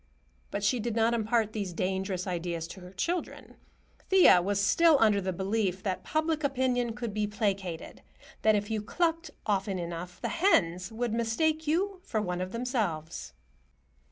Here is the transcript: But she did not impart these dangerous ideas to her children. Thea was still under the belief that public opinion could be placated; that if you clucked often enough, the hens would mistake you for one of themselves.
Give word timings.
But 0.49 0.63
she 0.63 0.79
did 0.79 0.95
not 0.95 1.13
impart 1.13 1.53
these 1.53 1.73
dangerous 1.73 2.25
ideas 2.25 2.67
to 2.69 2.79
her 2.79 2.91
children. 2.91 3.57
Thea 4.09 4.41
was 4.41 4.59
still 4.59 4.97
under 4.99 5.21
the 5.21 5.31
belief 5.31 5.83
that 5.83 6.03
public 6.03 6.43
opinion 6.43 6.93
could 6.95 7.13
be 7.13 7.27
placated; 7.27 8.01
that 8.41 8.55
if 8.55 8.71
you 8.71 8.81
clucked 8.81 9.29
often 9.45 9.77
enough, 9.77 10.19
the 10.19 10.29
hens 10.29 10.91
would 10.91 11.13
mistake 11.13 11.67
you 11.67 11.99
for 12.01 12.19
one 12.19 12.41
of 12.41 12.51
themselves. 12.51 13.33